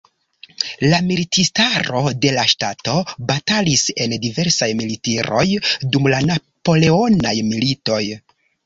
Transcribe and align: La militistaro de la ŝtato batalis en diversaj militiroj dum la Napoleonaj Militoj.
La 0.93 0.99
militistaro 1.09 2.01
de 2.23 2.31
la 2.37 2.47
ŝtato 2.55 2.97
batalis 3.33 3.85
en 4.07 4.19
diversaj 4.27 4.71
militiroj 4.83 5.47
dum 5.95 6.13
la 6.17 6.27
Napoleonaj 6.33 7.39
Militoj. 7.55 8.05